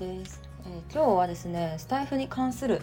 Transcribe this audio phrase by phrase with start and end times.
[0.00, 2.80] です、えー、今日はですねスタイフに関する、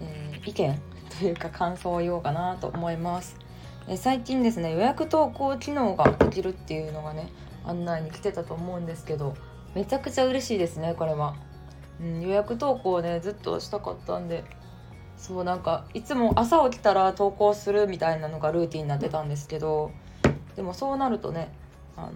[0.00, 0.82] えー、意見
[1.20, 3.36] というか感想を言おうかなと思います、
[3.88, 7.30] え、最近ですね予約投稿機能ができるっていうのがね
[7.64, 9.36] 案内に来てたと思うんですけど
[9.76, 11.36] めちゃくちゃ嬉しいですねこれは、
[12.00, 14.42] うん、予約投稿ねずっとしたかったんで
[15.16, 19.92] そうなんかいつも朝起きたら投稿するみたいなのがルーティンになってたんですけど
[20.56, 21.48] でもそうなるとね
[21.96, 22.12] あの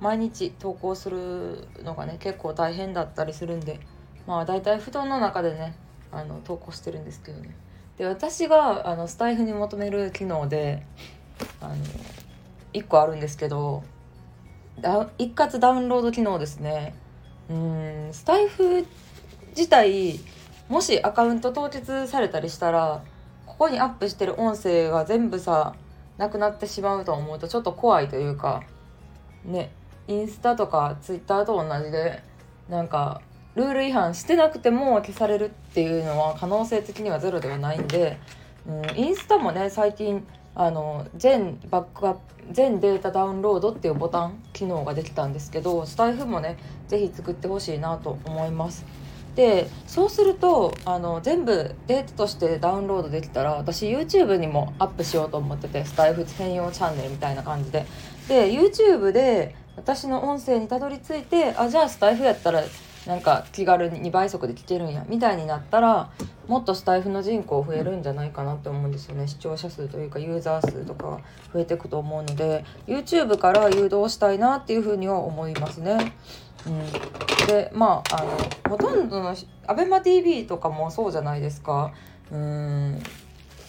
[0.00, 3.80] 毎日投稿するのがね結構大変だったりするんで
[4.26, 5.76] まあ大体布団の中でね
[6.12, 7.54] あの投稿してるんですけどね。
[7.98, 10.84] で私があのスタイフに求める機能で
[11.60, 11.76] あの
[12.72, 13.84] 1個あるんですけど
[15.18, 16.94] 一括ダウンロード機能ですね。
[17.48, 18.86] うんスタイフ
[19.56, 20.18] 自体
[20.68, 23.02] もしアカウント凍結されたりしたら
[23.46, 25.74] ここにアップしてる音声が全部さ
[26.18, 28.62] なくなってしまうと思うとちょっと怖いというか
[29.44, 29.70] ね。
[30.08, 32.22] インスタとかツイッターと同じで
[32.68, 33.20] なんか
[33.54, 38.18] ルール違反してなくても消されるっていうのは可能性的にはゼロではないんで、
[38.66, 42.20] うん、インスタもね最近あの全バックアップ
[42.52, 46.58] 全データダウンロードっていうボタン機能ができたんですけどスタイフもね
[46.88, 48.84] 是非作ってほしいなと思います。
[49.34, 57.84] でそうするとあの全部データとしてダウンロードできたら私 YouTube にもアップしようと思っててスタイフ専用チャンネルみたいな感じで
[58.28, 62.62] で YouTube で私の音声にたどり着いてあじゃあスタイフやったら
[63.06, 66.10] なんか気軽に2倍速で聞けるんやみたいになったら
[66.46, 69.26] もっとスタイフの人口増えるんじゃないかなって思うんですよね。
[69.26, 71.20] 視聴者数というかユーザー数とか
[71.52, 76.14] 増えていくと思うので YouTube から誘導したいなっていうふうには思いますね。
[76.66, 78.30] うん、でまああの
[78.70, 79.34] ほとんどの
[79.66, 81.92] ABEMATV とかもそうじゃないですか。
[82.30, 83.02] うーん。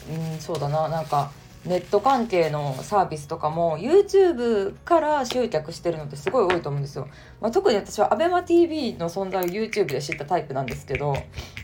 [0.08, 0.88] うんそうだな。
[0.88, 1.32] なんか
[1.66, 7.08] ネット関係のサービスとかも YouTube から集客してるのってすごい多いと思うんですよ。
[7.42, 11.16] まあ、特に私は ABEMATV の存在を YouTube で知ったタイプなんですけど、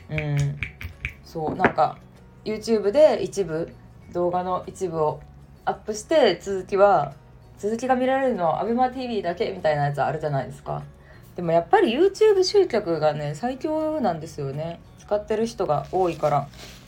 [0.09, 0.59] うん、
[1.23, 1.97] そうなんか
[2.44, 3.72] YouTube で一部
[4.11, 5.19] 動画の一部を
[5.66, 7.13] アップして続きは
[7.59, 10.84] 続きが見られるのは ABEMATV だけみたいなやつあるじゃないですか。
[11.35, 14.79] でもやっぱり YouTube 集客がね最強なんですよね。
[15.00, 16.47] 使ってる人が多いから。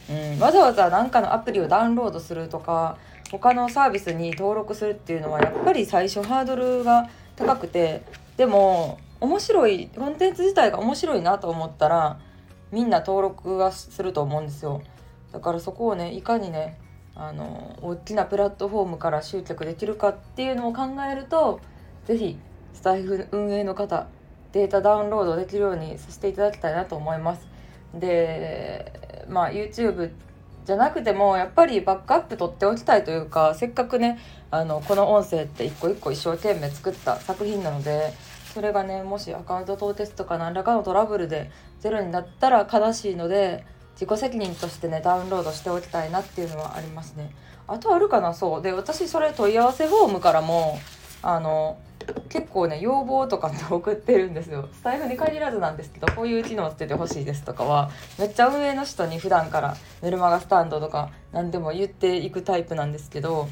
[0.10, 2.98] うん、わざわざ何かのアプリをダウンロードするとか
[3.32, 8.04] 他のサービスに登録するっていうのはやっぱり最初ハードルが高くて
[8.38, 12.20] でも面白いコンテンツ自体が面白いなと思ったら
[12.72, 14.82] みんな登録はすると思うんですよ。
[15.32, 16.78] だからそこをねいかにね
[17.16, 21.60] あの大きなプラットフォームから集客できるかっていうのを考えると
[22.06, 22.38] 是非
[22.74, 24.08] スタイフ運営の方
[24.52, 27.48] データダウンロードできるようにさせていただきたいなと思います。
[27.94, 30.12] でまあ YouTube
[30.66, 34.20] じゃなくてもやっぱりバックアップ取っておきたいというかせっかくね
[34.50, 38.14] あのこの音声って一個一個一生懸命作った作品なので
[38.54, 47.32] それがねもしアカウント凍結とか何らかのトラブルでゼロになったら悲しいので自己責任としてねダウンロードしておきたいなっていうのはありますね。
[47.68, 48.62] あとあるかなそう。
[48.62, 50.80] で私それ問い合わせフォームからも
[51.24, 51.78] あの
[52.30, 54.68] 結構ね要望とかって送ってるんですよ。
[54.74, 57.90] スタイフに限らずなんですけどこういう機能つけてほしいですとかは
[58.20, 63.48] めっちゃ運営の人に普段からメルマガスタンドとか何でも言っていくタイプなんですけど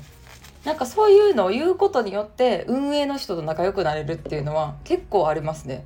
[0.65, 5.85] なんかそういうのを言うことによって運営の人と仲良くなれるっていうのは結構ありますね。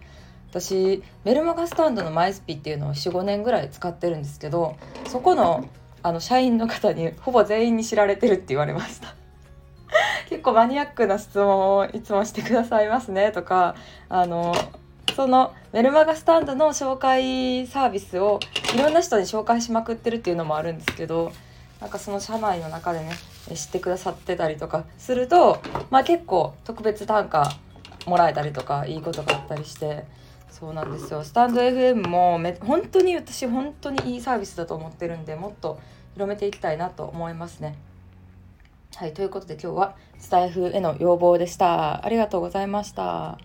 [0.50, 5.67] 私メルマガスタンドのマイスピっていうのを45年ぐらい使ってるんですけどそこの
[6.02, 9.16] あの社員の方にほぼ全員に知られてるって言われました。
[10.46, 13.76] 構マニアックな質問をいつもしてくださいますねとか
[14.10, 14.54] あの
[15.16, 18.40] そのメルマガスタンドの紹介サービスを
[18.76, 21.32] いろんな人に紹介しまくってるっていうのもあるんですけど
[21.82, 23.12] なんかその社内の中でね
[23.54, 27.52] 知ってくださってたりとかすると、まあ、結構特別単価
[28.06, 30.06] もらえたりとかいいことがあったりして
[30.50, 35.80] そうなんですよスタンド FM もめ本当に私本当にいいサービスだと思ってるんでもっと
[36.14, 37.76] 広めていきたいなと思いますね。
[38.96, 42.06] はい、ということで今日はスタイフへの要望でした。
[42.06, 43.38] ありがとうございました。